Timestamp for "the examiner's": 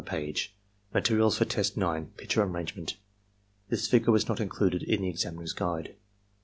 5.03-5.53